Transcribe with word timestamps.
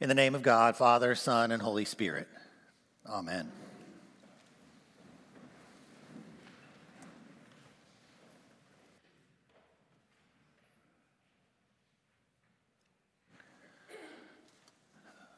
In 0.00 0.08
the 0.08 0.14
name 0.14 0.34
of 0.34 0.42
God, 0.42 0.76
Father, 0.76 1.14
Son, 1.14 1.52
and 1.52 1.62
Holy 1.62 1.84
Spirit. 1.84 2.26
Amen. 3.08 3.50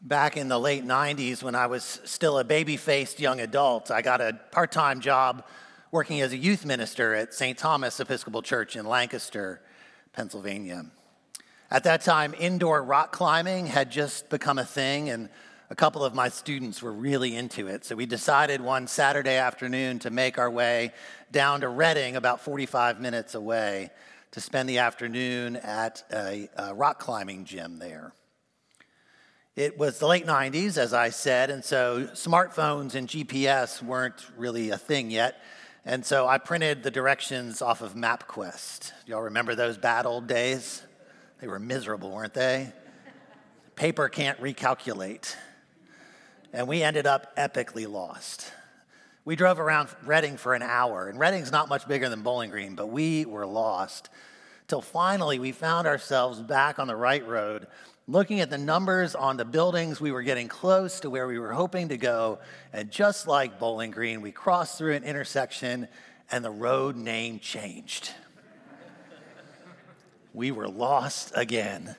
Back 0.01 0.37
in 0.37 0.49
the 0.49 0.59
late 0.59 0.87
90s, 0.87 1.43
when 1.43 1.55
I 1.55 1.67
was 1.67 2.01
still 2.05 2.39
a 2.39 2.45
baby 2.45 2.79
faced 2.79 3.21
young 3.21 3.41
adult, 3.41 3.91
I 3.91 4.01
got 4.01 4.21
a 4.23 4.39
part 4.53 4.73
time 4.73 5.01
job 5.01 5.45
working 5.91 6.21
as 6.23 6.33
a 6.33 6.37
youth 6.37 6.65
minister 6.65 7.15
at 7.15 7.35
St. 7.35 7.59
Thomas 7.59 8.01
Episcopal 8.01 8.41
Church 8.41 8.75
in 8.75 8.87
Lancaster, 8.87 9.61
Pennsylvania. 10.13 10.87
At 11.71 11.83
that 11.83 12.03
time, 12.03 12.33
indoor 12.39 12.81
rock 12.81 13.11
climbing 13.11 13.67
had 13.67 13.91
just 13.91 14.31
become 14.31 14.59
a 14.59 14.65
thing, 14.65 15.11
and 15.11 15.29
a 15.69 15.75
couple 15.75 16.05
of 16.05 16.15
my 16.15 16.29
students 16.29 16.81
were 16.81 16.93
really 16.93 17.35
into 17.35 17.67
it. 17.67 17.85
So 17.85 17.97
we 17.97 18.07
decided 18.07 18.61
one 18.61 18.87
Saturday 18.87 19.35
afternoon 19.35 19.99
to 20.01 20.11
make 20.11 20.39
our 20.39 20.51
way 20.51 20.93
down 21.33 21.63
to 21.63 21.69
Reading, 21.69 22.15
about 22.15 22.41
45 22.41 23.01
minutes 23.01 23.35
away, 23.35 23.91
to 24.31 24.41
spend 24.41 24.69
the 24.69 24.79
afternoon 24.79 25.57
at 25.57 26.05
a, 26.13 26.49
a 26.57 26.73
rock 26.73 27.01
climbing 27.01 27.45
gym 27.45 27.81
there. 27.81 28.13
It 29.57 29.77
was 29.77 29.99
the 29.99 30.07
late 30.07 30.27
90s, 30.27 30.79
as 30.79 30.95
I 30.95 31.09
said, 31.09 31.51
and 31.51 31.65
so 31.65 32.07
smartphones 32.13 32.95
and 32.95 33.09
GPS 33.09 33.83
weren't 33.83 34.25
really 34.37 34.71
a 34.71 34.79
thing 34.79 35.11
yet. 35.11 35.43
And 35.85 36.05
so 36.05 36.29
I 36.29 36.39
printed 36.39 36.85
the 36.85 36.91
directions 36.93 37.61
off 37.61 37.81
of 37.81 37.95
MapQuest. 37.95 38.93
Y'all 39.07 39.23
remember 39.23 39.57
those 39.57 39.79
bad 39.79 40.07
old 40.07 40.29
days? 40.29 40.83
They 41.41 41.47
were 41.47 41.59
miserable, 41.59 42.11
weren't 42.11 42.35
they? 42.35 42.73
Paper 43.75 44.09
can't 44.09 44.41
recalculate. 44.41 45.35
And 46.53 46.67
we 46.67 46.83
ended 46.83 47.07
up 47.07 47.37
epically 47.37 47.91
lost. 47.91 48.53
We 49.25 49.37
drove 49.37 49.59
around 49.59 49.89
Reading 50.05 50.37
for 50.37 50.55
an 50.55 50.63
hour, 50.63 51.09
and 51.09 51.19
Reading's 51.19 51.53
not 51.53 51.69
much 51.69 51.87
bigger 51.87 52.09
than 52.09 52.23
Bowling 52.23 52.51
Green, 52.51 52.75
but 52.75 52.87
we 52.87 53.25
were 53.25 53.47
lost. 53.47 54.09
Till 54.69 54.81
finally 54.81 55.39
we 55.39 55.53
found 55.53 55.87
ourselves 55.87 56.41
back 56.41 56.79
on 56.79 56.87
the 56.87 56.97
right 56.97 57.27
road 57.27 57.67
looking 58.09 58.41
at 58.41 58.51
the 58.51 58.59
numbers 58.59 59.15
on 59.15 59.37
the 59.37 59.45
buildings, 59.45 60.01
we 60.01 60.13
were 60.13 60.23
getting 60.23 60.49
close 60.49 61.01
to 61.01 61.11
where 61.11 61.27
we 61.27 61.39
were 61.39 61.53
hoping 61.53 61.89
to 61.89 61.97
go. 61.97 62.39
And 62.73 62.91
just 62.91 63.27
like 63.27 63.59
Bowling 63.59 63.91
Green, 63.91 64.21
we 64.21 64.33
crossed 64.33 64.79
through 64.79 64.95
an 64.95 65.05
intersection 65.05 65.89
and 66.31 66.45
the 66.45 66.51
road 66.51 66.97
name 66.97 67.39
changed. 67.41 68.11
We 70.37 70.51
were 70.51 70.69
lost 70.69 71.33
again. 71.35 71.97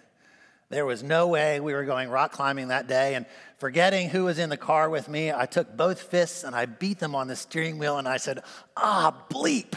There 0.70 0.86
was 0.86 1.02
no 1.02 1.28
way 1.28 1.60
we 1.60 1.74
were 1.74 1.86
going 1.86 2.10
rock 2.10 2.32
climbing 2.34 2.68
that 2.68 2.88
day. 2.88 3.16
And 3.16 3.26
forgetting 3.58 4.10
who 4.10 4.26
was 4.26 4.38
in 4.38 4.50
the 4.50 4.58
car 4.58 4.92
with 4.92 5.10
me, 5.10 5.32
I 5.32 5.48
took 5.48 5.76
both 5.76 6.04
fists 6.04 6.44
and 6.44 6.56
I 6.56 6.68
beat 6.68 7.00
them 7.00 7.16
on 7.16 7.28
the 7.28 7.36
steering 7.36 7.80
wheel 7.80 7.98
and 7.98 8.08
I 8.08 8.18
said, 8.18 8.44
ah, 8.76 9.26
bleep. 9.32 9.74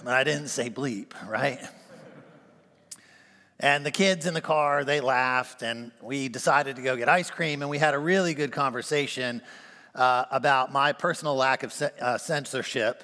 And 0.00 0.08
I 0.10 0.22
didn't 0.22 0.48
say 0.48 0.68
bleep, 0.68 1.12
right? 1.26 1.60
And 3.58 3.86
the 3.86 3.90
kids 3.90 4.26
in 4.26 4.34
the 4.34 4.42
car, 4.42 4.84
they 4.84 5.00
laughed, 5.00 5.62
and 5.62 5.92
we 6.02 6.28
decided 6.28 6.76
to 6.76 6.82
go 6.82 6.96
get 6.96 7.08
ice 7.08 7.30
cream, 7.30 7.62
and 7.62 7.70
we 7.70 7.78
had 7.78 7.94
a 7.94 7.98
really 7.98 8.34
good 8.34 8.52
conversation 8.52 9.40
uh, 9.94 10.24
about 10.30 10.72
my 10.72 10.92
personal 10.92 11.36
lack 11.36 11.62
of 11.62 11.72
uh, 11.80 12.18
censorship, 12.18 13.02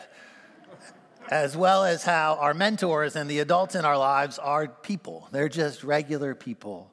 as 1.30 1.56
well 1.56 1.84
as 1.84 2.02
how 2.02 2.36
our 2.40 2.52
mentors 2.52 3.14
and 3.14 3.30
the 3.30 3.38
adults 3.38 3.76
in 3.76 3.84
our 3.84 3.96
lives 3.96 4.38
are 4.38 4.66
people. 4.66 5.28
They're 5.30 5.48
just 5.48 5.84
regular 5.84 6.34
people, 6.34 6.92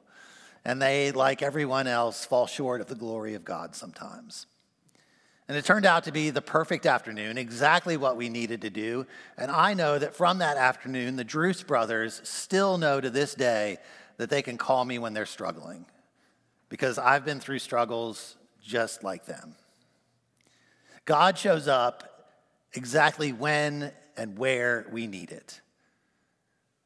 and 0.64 0.80
they, 0.80 1.10
like 1.10 1.42
everyone 1.42 1.88
else, 1.88 2.24
fall 2.24 2.46
short 2.46 2.80
of 2.80 2.86
the 2.86 2.94
glory 2.94 3.34
of 3.34 3.44
God 3.44 3.74
sometimes. 3.74 4.46
And 5.48 5.56
it 5.56 5.64
turned 5.64 5.86
out 5.86 6.04
to 6.04 6.12
be 6.12 6.30
the 6.30 6.42
perfect 6.42 6.86
afternoon, 6.86 7.38
exactly 7.38 7.96
what 7.96 8.16
we 8.16 8.28
needed 8.28 8.60
to 8.62 8.70
do. 8.70 9.06
And 9.36 9.50
I 9.50 9.74
know 9.74 9.98
that 9.98 10.14
from 10.14 10.38
that 10.38 10.58
afternoon, 10.58 11.16
the 11.16 11.24
Druce 11.24 11.62
brothers 11.62 12.20
still 12.22 12.78
know 12.78 13.00
to 13.00 13.10
this 13.10 13.34
day 13.34 13.78
that 14.18 14.28
they 14.30 14.42
can 14.42 14.58
call 14.58 14.84
me 14.84 14.98
when 14.98 15.14
they're 15.14 15.26
struggling 15.26 15.86
because 16.68 16.98
I've 16.98 17.24
been 17.24 17.40
through 17.40 17.60
struggles 17.60 18.36
just 18.62 19.02
like 19.02 19.24
them. 19.24 19.54
God 21.06 21.38
shows 21.38 21.66
up 21.66 22.34
exactly 22.74 23.32
when 23.32 23.92
and 24.18 24.36
where 24.36 24.86
we 24.92 25.06
need 25.06 25.30
it. 25.30 25.60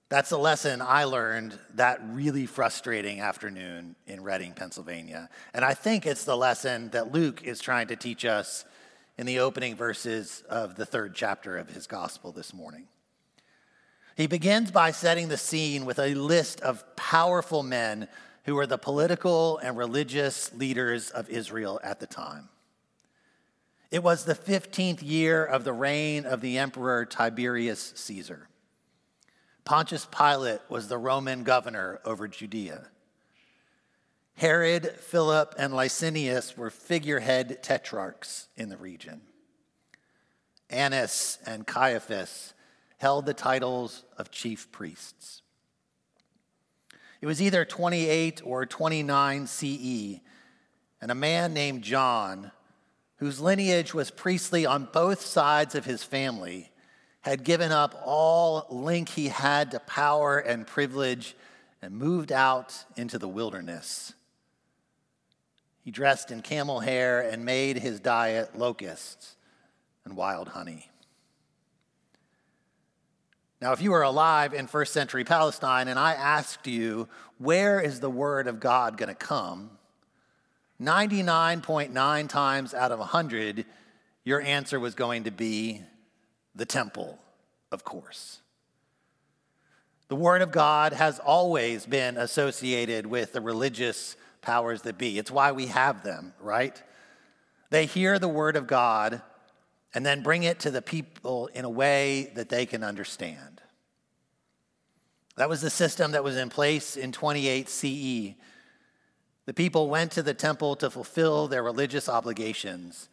That's 0.08 0.30
a 0.30 0.36
lesson 0.36 0.82
I 0.82 1.04
learned 1.04 1.58
that 1.74 2.00
really 2.04 2.44
frustrating 2.44 3.20
afternoon 3.20 3.96
in 4.06 4.22
Reading, 4.22 4.52
Pennsylvania. 4.52 5.30
And 5.54 5.64
I 5.64 5.72
think 5.72 6.04
it's 6.04 6.24
the 6.24 6.36
lesson 6.36 6.90
that 6.90 7.12
Luke 7.12 7.42
is 7.42 7.60
trying 7.60 7.86
to 7.88 7.96
teach 7.96 8.26
us 8.26 8.66
in 9.16 9.24
the 9.24 9.38
opening 9.38 9.74
verses 9.74 10.42
of 10.50 10.76
the 10.76 10.84
third 10.84 11.14
chapter 11.14 11.56
of 11.56 11.70
his 11.70 11.86
gospel 11.86 12.30
this 12.30 12.52
morning. 12.52 12.88
He 14.14 14.26
begins 14.26 14.70
by 14.70 14.90
setting 14.90 15.28
the 15.28 15.38
scene 15.38 15.86
with 15.86 15.98
a 15.98 16.14
list 16.14 16.60
of 16.60 16.84
powerful 16.94 17.62
men 17.62 18.06
who 18.44 18.54
were 18.54 18.66
the 18.66 18.76
political 18.76 19.56
and 19.58 19.78
religious 19.78 20.52
leaders 20.52 21.08
of 21.08 21.30
Israel 21.30 21.80
at 21.82 22.00
the 22.00 22.06
time. 22.06 22.50
It 23.92 24.02
was 24.02 24.24
the 24.24 24.34
15th 24.34 25.00
year 25.02 25.44
of 25.44 25.64
the 25.64 25.72
reign 25.74 26.24
of 26.24 26.40
the 26.40 26.56
emperor 26.56 27.04
Tiberius 27.04 27.92
Caesar. 27.94 28.48
Pontius 29.66 30.06
Pilate 30.10 30.62
was 30.70 30.88
the 30.88 30.96
Roman 30.96 31.42
governor 31.42 32.00
over 32.02 32.26
Judea. 32.26 32.88
Herod, 34.36 34.96
Philip, 34.98 35.54
and 35.58 35.74
Lysanias 35.74 36.56
were 36.56 36.70
figurehead 36.70 37.62
tetrarchs 37.62 38.48
in 38.56 38.70
the 38.70 38.78
region. 38.78 39.20
Annas 40.70 41.36
and 41.44 41.66
Caiaphas 41.66 42.54
held 42.96 43.26
the 43.26 43.34
titles 43.34 44.04
of 44.16 44.30
chief 44.30 44.72
priests. 44.72 45.42
It 47.20 47.26
was 47.26 47.42
either 47.42 47.66
28 47.66 48.40
or 48.42 48.64
29 48.64 49.46
CE, 49.46 50.20
and 51.02 51.10
a 51.10 51.14
man 51.14 51.52
named 51.52 51.82
John, 51.82 52.52
whose 53.22 53.38
lineage 53.38 53.94
was 53.94 54.10
priestly 54.10 54.66
on 54.66 54.88
both 54.92 55.24
sides 55.24 55.76
of 55.76 55.84
his 55.84 56.02
family, 56.02 56.72
had 57.20 57.44
given 57.44 57.70
up 57.70 57.94
all 58.04 58.66
link 58.68 59.08
he 59.10 59.28
had 59.28 59.70
to 59.70 59.78
power 59.78 60.40
and 60.40 60.66
privilege 60.66 61.36
and 61.80 61.94
moved 61.94 62.32
out 62.32 62.84
into 62.96 63.20
the 63.20 63.28
wilderness. 63.28 64.12
He 65.84 65.92
dressed 65.92 66.32
in 66.32 66.42
camel 66.42 66.80
hair 66.80 67.20
and 67.20 67.44
made 67.44 67.76
his 67.76 68.00
diet 68.00 68.58
locusts 68.58 69.36
and 70.04 70.16
wild 70.16 70.48
honey. 70.48 70.90
Now, 73.60 73.70
if 73.70 73.80
you 73.80 73.92
were 73.92 74.02
alive 74.02 74.52
in 74.52 74.66
first 74.66 74.92
century 74.92 75.22
Palestine 75.22 75.86
and 75.86 75.96
I 75.96 76.14
asked 76.14 76.66
you, 76.66 77.08
where 77.38 77.80
is 77.80 78.00
the 78.00 78.10
word 78.10 78.48
of 78.48 78.58
God 78.58 78.96
going 78.96 79.10
to 79.10 79.14
come? 79.14 79.78
99.9 80.80 82.28
times 82.28 82.74
out 82.74 82.92
of 82.92 82.98
100, 82.98 83.64
your 84.24 84.40
answer 84.40 84.78
was 84.78 84.94
going 84.94 85.24
to 85.24 85.30
be 85.30 85.82
the 86.54 86.66
temple, 86.66 87.18
of 87.70 87.84
course. 87.84 88.40
The 90.08 90.16
Word 90.16 90.42
of 90.42 90.52
God 90.52 90.92
has 90.92 91.18
always 91.18 91.86
been 91.86 92.16
associated 92.16 93.06
with 93.06 93.32
the 93.32 93.40
religious 93.40 94.16
powers 94.42 94.82
that 94.82 94.98
be. 94.98 95.18
It's 95.18 95.30
why 95.30 95.52
we 95.52 95.68
have 95.68 96.02
them, 96.02 96.34
right? 96.40 96.80
They 97.70 97.86
hear 97.86 98.18
the 98.18 98.28
Word 98.28 98.56
of 98.56 98.66
God 98.66 99.22
and 99.94 100.04
then 100.04 100.22
bring 100.22 100.42
it 100.42 100.60
to 100.60 100.70
the 100.70 100.82
people 100.82 101.48
in 101.54 101.64
a 101.64 101.70
way 101.70 102.30
that 102.34 102.48
they 102.48 102.66
can 102.66 102.82
understand. 102.84 103.62
That 105.36 105.48
was 105.48 105.62
the 105.62 105.70
system 105.70 106.12
that 106.12 106.24
was 106.24 106.36
in 106.36 106.50
place 106.50 106.96
in 106.96 107.12
28 107.12 107.68
CE. 107.68 108.34
The 109.46 109.54
people 109.54 109.88
went 109.88 110.12
to 110.12 110.22
the 110.22 110.34
temple 110.34 110.76
to 110.76 110.90
fulfill 110.90 111.48
their 111.48 111.62
religious 111.62 112.08
obligations. 112.08 113.08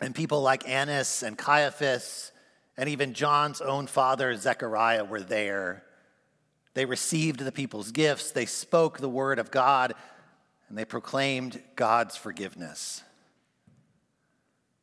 And 0.00 0.14
people 0.14 0.42
like 0.42 0.68
Annas 0.68 1.22
and 1.22 1.38
Caiaphas 1.38 2.32
and 2.76 2.88
even 2.88 3.14
John's 3.14 3.60
own 3.60 3.86
father, 3.86 4.34
Zechariah, 4.36 5.04
were 5.04 5.20
there. 5.20 5.84
They 6.74 6.84
received 6.84 7.40
the 7.40 7.52
people's 7.52 7.90
gifts, 7.90 8.30
they 8.30 8.46
spoke 8.46 8.98
the 8.98 9.08
word 9.08 9.38
of 9.38 9.50
God, 9.50 9.94
and 10.68 10.78
they 10.78 10.84
proclaimed 10.84 11.60
God's 11.74 12.16
forgiveness. 12.16 13.02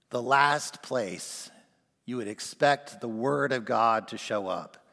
The 0.10 0.22
last 0.22 0.82
place 0.82 1.50
you 2.06 2.18
would 2.18 2.28
expect 2.28 3.02
the 3.02 3.08
word 3.08 3.52
of 3.52 3.66
God 3.66 4.10
to 4.10 4.18
show 4.18 4.48
up 4.48 4.86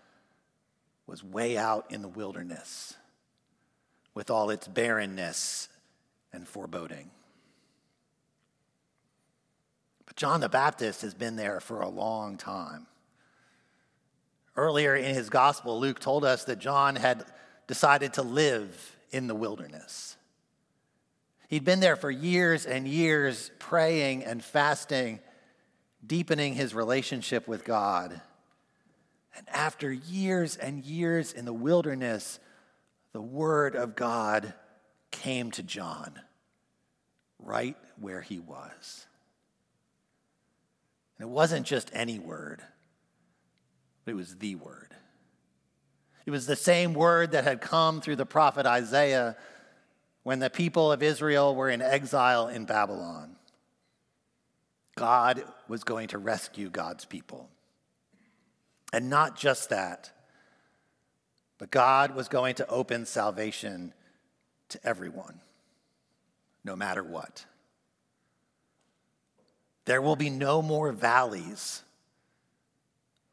was 1.06 1.24
way 1.24 1.56
out 1.56 1.90
in 1.90 2.02
the 2.02 2.08
wilderness 2.08 2.94
with 4.14 4.30
all 4.30 4.50
its 4.50 4.68
barrenness 4.68 5.68
and 6.32 6.46
foreboding. 6.46 7.10
But 10.06 10.16
John 10.16 10.40
the 10.40 10.48
Baptist 10.48 11.02
has 11.02 11.14
been 11.14 11.36
there 11.36 11.60
for 11.60 11.80
a 11.80 11.88
long 11.88 12.36
time. 12.36 12.86
Earlier 14.56 14.94
in 14.94 15.14
his 15.14 15.30
gospel, 15.30 15.80
Luke 15.80 15.98
told 15.98 16.24
us 16.24 16.44
that 16.44 16.58
John 16.58 16.96
had 16.96 17.24
decided 17.66 18.14
to 18.14 18.22
live 18.22 18.96
in 19.10 19.26
the 19.26 19.34
wilderness. 19.34 20.16
He'd 21.48 21.64
been 21.64 21.80
there 21.80 21.96
for 21.96 22.10
years 22.10 22.66
and 22.66 22.86
years, 22.86 23.50
praying 23.58 24.24
and 24.24 24.42
fasting, 24.42 25.20
deepening 26.06 26.54
his 26.54 26.74
relationship 26.74 27.46
with 27.46 27.64
God. 27.64 28.20
And 29.36 29.48
after 29.48 29.90
years 29.90 30.56
and 30.56 30.84
years 30.84 31.32
in 31.32 31.44
the 31.44 31.52
wilderness, 31.52 32.38
the 33.12 33.22
word 33.22 33.76
of 33.76 33.94
God 33.94 34.54
came 35.10 35.50
to 35.52 35.62
John 35.62 36.18
right 37.38 37.76
where 37.98 38.20
he 38.20 38.38
was. 38.38 39.06
And 41.18 41.28
it 41.28 41.30
wasn't 41.30 41.66
just 41.66 41.90
any 41.92 42.18
word, 42.18 42.62
but 44.04 44.12
it 44.12 44.16
was 44.16 44.36
the 44.36 44.54
word. 44.54 44.94
It 46.24 46.30
was 46.30 46.46
the 46.46 46.56
same 46.56 46.94
word 46.94 47.32
that 47.32 47.44
had 47.44 47.60
come 47.60 48.00
through 48.00 48.16
the 48.16 48.26
prophet 48.26 48.64
Isaiah 48.64 49.36
when 50.22 50.38
the 50.38 50.50
people 50.50 50.92
of 50.92 51.02
Israel 51.02 51.54
were 51.54 51.68
in 51.68 51.82
exile 51.82 52.48
in 52.48 52.64
Babylon. 52.64 53.36
God 54.96 55.42
was 55.68 55.84
going 55.84 56.08
to 56.08 56.18
rescue 56.18 56.70
God's 56.70 57.04
people. 57.04 57.48
And 58.92 59.10
not 59.10 59.36
just 59.36 59.70
that, 59.70 60.12
but 61.62 61.70
God 61.70 62.16
was 62.16 62.26
going 62.26 62.56
to 62.56 62.68
open 62.68 63.06
salvation 63.06 63.94
to 64.70 64.80
everyone, 64.84 65.40
no 66.64 66.74
matter 66.74 67.04
what. 67.04 67.46
There 69.84 70.02
will 70.02 70.16
be 70.16 70.28
no 70.28 70.60
more 70.60 70.90
valleys. 70.90 71.84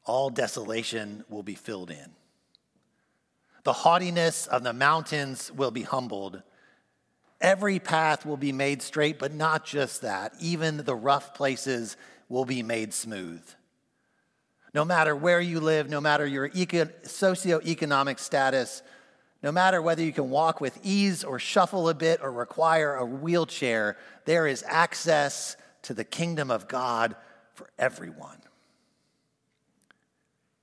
All 0.05 0.29
desolation 0.29 1.25
will 1.27 1.41
be 1.41 1.55
filled 1.55 1.89
in. 1.89 2.11
The 3.63 3.73
haughtiness 3.73 4.45
of 4.45 4.61
the 4.61 4.73
mountains 4.73 5.51
will 5.51 5.71
be 5.71 5.81
humbled. 5.81 6.43
Every 7.41 7.79
path 7.79 8.27
will 8.27 8.37
be 8.37 8.51
made 8.51 8.83
straight, 8.83 9.17
but 9.17 9.33
not 9.33 9.65
just 9.65 10.03
that. 10.03 10.35
Even 10.39 10.77
the 10.77 10.93
rough 10.93 11.33
places 11.33 11.97
will 12.27 12.45
be 12.45 12.61
made 12.61 12.93
smooth. 12.93 13.41
No 14.73 14.85
matter 14.85 15.15
where 15.15 15.41
you 15.41 15.59
live, 15.59 15.89
no 15.89 15.99
matter 15.99 16.25
your 16.25 16.49
eco- 16.53 16.85
socioeconomic 17.03 18.19
status, 18.19 18.83
no 19.41 19.51
matter 19.51 19.81
whether 19.81 20.03
you 20.03 20.11
can 20.11 20.29
walk 20.29 20.61
with 20.61 20.77
ease 20.83 21.23
or 21.23 21.39
shuffle 21.39 21.89
a 21.89 21.93
bit 21.93 22.19
or 22.21 22.31
require 22.31 22.95
a 22.95 23.05
wheelchair, 23.05 23.97
there 24.25 24.47
is 24.47 24.63
access 24.67 25.55
to 25.83 25.93
the 25.93 26.03
kingdom 26.03 26.51
of 26.51 26.67
God 26.67 27.15
for 27.53 27.69
everyone. 27.79 28.37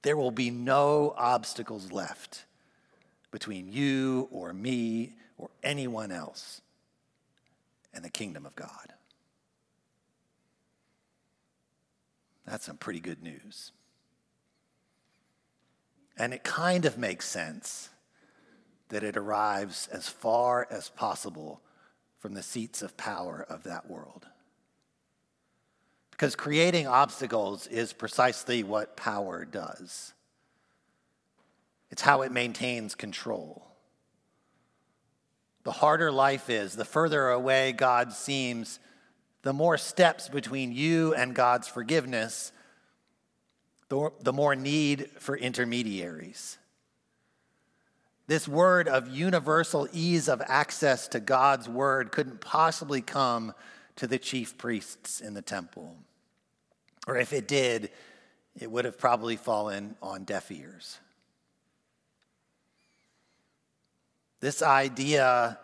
There 0.03 0.17
will 0.17 0.31
be 0.31 0.51
no 0.51 1.15
obstacles 1.17 1.91
left 1.91 2.45
between 3.33 3.73
you 3.73 4.29
or 4.31 4.53
me 4.53 5.15
or 5.37 5.51
anyone 5.63 6.13
else 6.13 6.61
and 7.93 8.05
the 8.05 8.11
kingdom 8.11 8.47
of 8.47 8.55
God. 8.55 8.93
That's 12.47 12.65
some 12.65 12.77
pretty 12.77 13.01
good 13.01 13.23
news. 13.23 13.73
And 16.17 16.33
it 16.33 16.45
kind 16.45 16.85
of 16.85 16.97
makes 16.97 17.27
sense 17.29 17.91
that 18.89 19.03
it 19.03 19.17
arrives 19.17 19.89
as 19.93 20.09
far 20.09 20.67
as 20.71 20.89
possible 20.89 21.61
from 22.19 22.35
the 22.35 22.43
seats 22.43 22.83
of 22.83 22.97
power 22.97 23.45
of 23.49 23.65
that 23.65 23.91
world. 23.91 24.27
Because 26.11 26.35
creating 26.35 26.87
obstacles 26.87 27.67
is 27.67 27.93
precisely 27.93 28.63
what 28.63 28.97
power 28.97 29.45
does. 29.45 30.15
It's 31.91 32.03
how 32.03 32.23
it 32.23 32.33
maintains 32.33 32.95
control. 32.95 33.67
The 35.65 35.73
harder 35.73 36.11
life 36.11 36.49
is, 36.49 36.75
the 36.75 36.85
further 36.85 37.29
away 37.29 37.73
God 37.73 38.13
seems, 38.13 38.79
the 39.43 39.53
more 39.53 39.77
steps 39.77 40.29
between 40.29 40.73
you 40.73 41.13
and 41.15 41.35
God's 41.35 41.69
forgiveness, 41.69 42.51
the 43.89 44.33
more 44.33 44.57
need 44.57 45.11
for 45.19 45.37
intermediaries. 45.37 46.59
This 48.27 48.49
word 48.49 48.89
of 48.89 49.09
universal 49.09 49.89
ease 49.93 50.29
of 50.29 50.43
access 50.45 51.07
to 51.09 51.21
God's 51.21 51.69
word 51.69 52.11
couldn't 52.11 52.41
possibly 52.41 53.01
come 53.01 53.55
to 53.97 54.07
the 54.07 54.19
chief 54.19 54.59
priests 54.59 55.21
in 55.21 55.35
the 55.35 55.43
temple. 55.43 55.97
Or 57.07 57.17
if 57.17 57.33
it 57.33 57.47
did, 57.47 57.91
it 58.59 58.71
would 58.71 58.85
have 58.85 58.99
probably 58.99 59.37
fallen 59.37 59.95
on 60.03 60.25
deaf 60.25 60.51
ears. 60.51 60.99
This 64.41 64.61
idea 64.61 65.59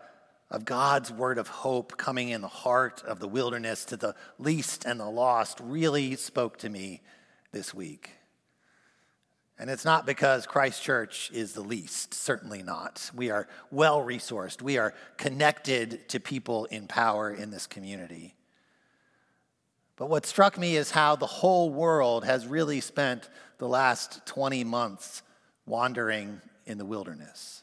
of 0.51 0.65
God's 0.65 1.11
word 1.11 1.39
of 1.39 1.49
hope 1.49 1.97
coming 1.97 2.29
in 2.29 2.43
the 2.43 2.49
heart 2.49 3.03
of 3.05 3.19
the 3.19 3.29
wilderness 3.29 3.85
to 3.87 3.97
the 3.97 4.15
least 4.39 4.85
and 4.85 5.01
the 5.01 5.09
lost 5.09 5.59
really 5.61 6.15
spoke 6.15 6.59
to 6.59 6.69
me 6.69 7.01
this 7.53 7.73
week. 7.73 8.11
And 9.59 9.71
it's 9.71 9.85
not 9.85 10.07
because 10.07 10.47
Christ 10.47 10.83
Church 10.83 11.31
is 11.33 11.53
the 11.53 11.61
least, 11.61 12.15
certainly 12.15 12.63
not. 12.63 13.11
We 13.15 13.31
are 13.31 13.47
well 13.71 14.01
resourced, 14.05 14.61
we 14.63 14.79
are 14.79 14.95
connected 15.19 16.09
to 16.09 16.19
people 16.19 16.65
in 16.67 16.89
power 16.89 17.31
in 17.31 17.51
this 17.51 17.67
community. 17.67 18.35
But 19.97 20.09
what 20.09 20.27
struck 20.27 20.59
me 20.59 20.75
is 20.77 20.91
how 20.91 21.15
the 21.15 21.27
whole 21.27 21.71
world 21.71 22.25
has 22.25 22.47
really 22.47 22.81
spent 22.81 23.29
the 23.59 23.69
last 23.69 24.27
20 24.27 24.65
months 24.65 25.23
wandering 25.67 26.41
in 26.67 26.79
the 26.79 26.85
wilderness. 26.85 27.63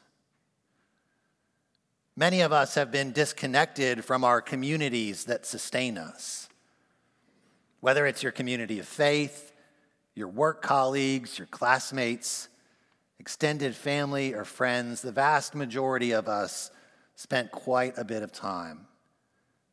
Many 2.15 2.41
of 2.41 2.53
us 2.53 2.75
have 2.75 2.91
been 2.91 3.11
disconnected 3.11 4.05
from 4.05 4.23
our 4.23 4.41
communities 4.41 5.25
that 5.25 5.45
sustain 5.45 5.97
us. 5.97 6.47
Whether 7.79 8.05
it's 8.05 8.23
your 8.23 8.31
community 8.31 8.79
of 8.79 8.87
faith, 8.87 9.53
your 10.19 10.27
work 10.27 10.61
colleagues, 10.61 11.39
your 11.39 11.47
classmates, 11.47 12.49
extended 13.19 13.73
family, 13.73 14.33
or 14.33 14.43
friends, 14.43 15.01
the 15.01 15.13
vast 15.13 15.55
majority 15.55 16.11
of 16.11 16.27
us 16.27 16.71
spent 17.15 17.51
quite 17.51 17.97
a 17.97 18.03
bit 18.03 18.21
of 18.21 18.33
time 18.33 18.85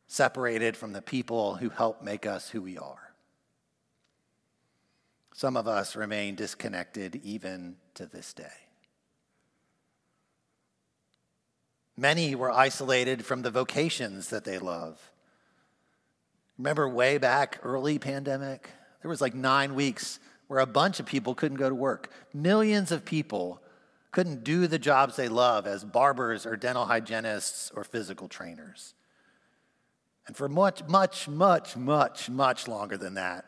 separated 0.07 0.77
from 0.77 0.93
the 0.93 1.01
people 1.01 1.55
who 1.55 1.69
help 1.69 2.01
make 2.01 2.25
us 2.25 2.49
who 2.49 2.61
we 2.61 2.77
are. 2.77 3.11
Some 5.33 5.57
of 5.57 5.67
us 5.67 5.97
remain 5.97 6.35
disconnected 6.35 7.19
even 7.25 7.75
to 7.95 8.05
this 8.05 8.33
day. 8.33 8.47
Many 11.97 12.35
were 12.35 12.51
isolated 12.51 13.25
from 13.25 13.41
the 13.41 13.51
vocations 13.51 14.29
that 14.29 14.45
they 14.45 14.59
love. 14.59 15.11
Remember 16.57 16.87
way 16.87 17.17
back 17.17 17.59
early 17.63 17.99
pandemic? 17.99 18.69
There 19.01 19.09
was 19.09 19.19
like 19.21 19.35
nine 19.35 19.75
weeks 19.75 20.19
where 20.47 20.59
a 20.59 20.65
bunch 20.65 20.99
of 20.99 21.05
people 21.05 21.35
couldn't 21.35 21.57
go 21.57 21.69
to 21.69 21.75
work. 21.75 22.11
Millions 22.33 22.91
of 22.91 23.05
people 23.05 23.61
couldn't 24.11 24.43
do 24.43 24.67
the 24.67 24.79
jobs 24.79 25.15
they 25.15 25.27
love 25.27 25.67
as 25.67 25.83
barbers 25.83 26.45
or 26.45 26.55
dental 26.55 26.85
hygienists 26.85 27.71
or 27.75 27.83
physical 27.83 28.27
trainers. 28.27 28.93
And 30.25 30.35
for 30.35 30.49
much, 30.49 30.83
much, 30.87 31.27
much, 31.27 31.77
much, 31.77 32.29
much 32.29 32.67
longer 32.67 32.97
than 32.97 33.13
that, 33.15 33.45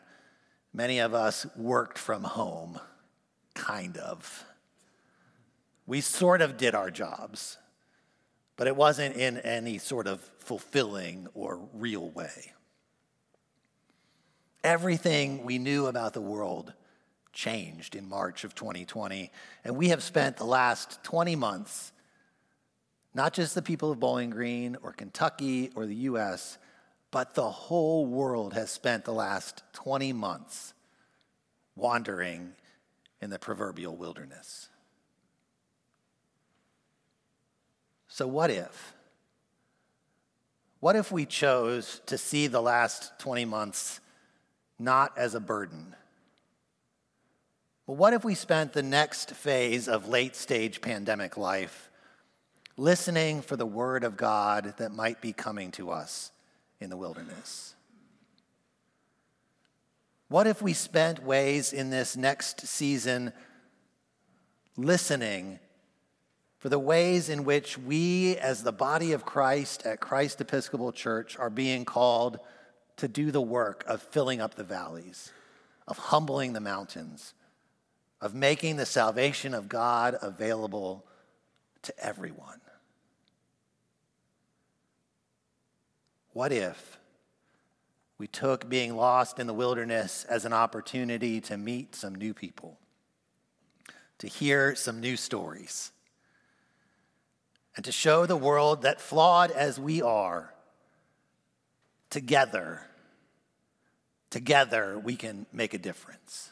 many 0.72 0.98
of 0.98 1.14
us 1.14 1.46
worked 1.56 1.98
from 1.98 2.24
home, 2.24 2.78
kind 3.54 3.96
of. 3.96 4.44
We 5.86 6.00
sort 6.00 6.40
of 6.40 6.56
did 6.56 6.74
our 6.74 6.90
jobs, 6.90 7.58
but 8.56 8.66
it 8.66 8.76
wasn't 8.76 9.16
in 9.16 9.38
any 9.38 9.78
sort 9.78 10.06
of 10.06 10.20
fulfilling 10.38 11.26
or 11.34 11.68
real 11.74 12.10
way. 12.10 12.52
Everything 14.62 15.44
we 15.44 15.58
knew 15.58 15.86
about 15.86 16.12
the 16.12 16.20
world 16.20 16.74
changed 17.32 17.94
in 17.94 18.08
March 18.08 18.44
of 18.44 18.54
2020. 18.54 19.30
And 19.64 19.76
we 19.76 19.88
have 19.88 20.02
spent 20.02 20.36
the 20.36 20.44
last 20.44 21.02
20 21.04 21.36
months, 21.36 21.92
not 23.14 23.32
just 23.32 23.54
the 23.54 23.62
people 23.62 23.90
of 23.90 24.00
Bowling 24.00 24.30
Green 24.30 24.76
or 24.82 24.92
Kentucky 24.92 25.70
or 25.74 25.86
the 25.86 25.94
US, 25.94 26.58
but 27.10 27.34
the 27.34 27.50
whole 27.50 28.06
world 28.06 28.54
has 28.54 28.70
spent 28.70 29.04
the 29.04 29.12
last 29.12 29.62
20 29.72 30.12
months 30.12 30.74
wandering 31.74 32.52
in 33.20 33.30
the 33.30 33.38
proverbial 33.38 33.96
wilderness. 33.96 34.68
So, 38.08 38.26
what 38.26 38.50
if? 38.50 38.94
What 40.80 40.96
if 40.96 41.12
we 41.12 41.26
chose 41.26 42.00
to 42.06 42.16
see 42.16 42.46
the 42.46 42.62
last 42.62 43.12
20 43.18 43.44
months 43.44 44.00
not 44.78 45.16
as 45.16 45.34
a 45.34 45.40
burden? 45.40 45.94
What 47.90 48.14
if 48.14 48.24
we 48.24 48.36
spent 48.36 48.72
the 48.72 48.84
next 48.84 49.32
phase 49.32 49.88
of 49.88 50.06
late 50.06 50.36
stage 50.36 50.80
pandemic 50.80 51.36
life 51.36 51.90
listening 52.76 53.42
for 53.42 53.56
the 53.56 53.66
word 53.66 54.04
of 54.04 54.16
God 54.16 54.74
that 54.76 54.94
might 54.94 55.20
be 55.20 55.32
coming 55.32 55.72
to 55.72 55.90
us 55.90 56.30
in 56.78 56.88
the 56.88 56.96
wilderness? 56.96 57.74
What 60.28 60.46
if 60.46 60.62
we 60.62 60.72
spent 60.72 61.24
ways 61.24 61.72
in 61.72 61.90
this 61.90 62.16
next 62.16 62.64
season 62.64 63.32
listening 64.76 65.58
for 66.58 66.68
the 66.68 66.78
ways 66.78 67.28
in 67.28 67.42
which 67.42 67.76
we, 67.76 68.36
as 68.36 68.62
the 68.62 68.70
body 68.70 69.10
of 69.10 69.24
Christ 69.24 69.84
at 69.84 69.98
Christ 69.98 70.40
Episcopal 70.40 70.92
Church, 70.92 71.36
are 71.40 71.50
being 71.50 71.84
called 71.84 72.38
to 72.98 73.08
do 73.08 73.32
the 73.32 73.42
work 73.42 73.82
of 73.88 74.00
filling 74.00 74.40
up 74.40 74.54
the 74.54 74.62
valleys, 74.62 75.32
of 75.88 75.98
humbling 75.98 76.52
the 76.52 76.60
mountains, 76.60 77.34
of 78.20 78.34
making 78.34 78.76
the 78.76 78.86
salvation 78.86 79.54
of 79.54 79.68
God 79.68 80.16
available 80.20 81.04
to 81.82 82.04
everyone. 82.04 82.60
What 86.32 86.52
if 86.52 86.98
we 88.18 88.26
took 88.26 88.68
being 88.68 88.94
lost 88.94 89.38
in 89.38 89.46
the 89.46 89.54
wilderness 89.54 90.24
as 90.28 90.44
an 90.44 90.52
opportunity 90.52 91.40
to 91.40 91.56
meet 91.56 91.96
some 91.96 92.14
new 92.14 92.34
people, 92.34 92.78
to 94.18 94.26
hear 94.26 94.74
some 94.74 95.00
new 95.00 95.16
stories, 95.16 95.90
and 97.74 97.84
to 97.84 97.92
show 97.92 98.26
the 98.26 98.36
world 98.36 98.82
that 98.82 99.00
flawed 99.00 99.50
as 99.50 99.80
we 99.80 100.02
are, 100.02 100.52
together, 102.10 102.82
together 104.28 104.98
we 104.98 105.16
can 105.16 105.46
make 105.52 105.72
a 105.72 105.78
difference. 105.78 106.50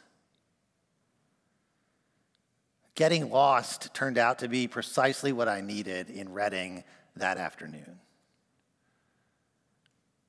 Getting 2.99 3.31
lost 3.31 3.95
turned 3.95 4.19
out 4.19 4.41
to 4.41 4.49
be 4.49 4.67
precisely 4.67 5.33
what 5.33 5.47
I 5.47 5.61
needed 5.61 6.11
in 6.11 6.33
Reading 6.33 6.83
that 7.15 7.39
afternoon. 7.39 8.01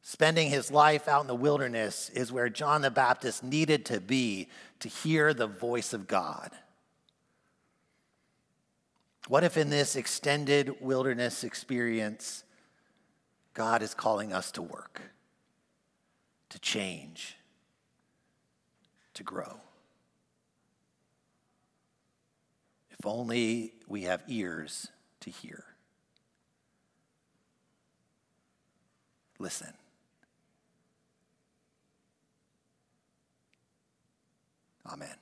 Spending 0.03 0.51
his 0.51 0.69
life 0.69 1.07
out 1.07 1.21
in 1.21 1.27
the 1.27 1.33
wilderness 1.33 2.11
is 2.11 2.31
where 2.31 2.47
John 2.47 2.83
the 2.83 2.91
Baptist 2.91 3.43
needed 3.43 3.85
to 3.85 3.99
be 3.99 4.49
to 4.81 4.87
hear 4.87 5.33
the 5.33 5.47
voice 5.47 5.93
of 5.93 6.05
God. 6.07 6.51
What 9.27 9.43
if 9.43 9.57
in 9.57 9.71
this 9.71 9.95
extended 9.95 10.79
wilderness 10.79 11.43
experience, 11.43 12.43
God 13.55 13.81
is 13.81 13.95
calling 13.95 14.31
us 14.31 14.51
to 14.51 14.61
work, 14.61 15.01
to 16.49 16.59
change, 16.59 17.35
to 19.15 19.23
grow? 19.23 19.59
If 22.99 23.05
only 23.05 23.73
we 23.87 24.03
have 24.03 24.23
ears 24.27 24.89
to 25.21 25.29
hear. 25.29 25.63
Listen. 29.39 29.73
Amen. 34.85 35.15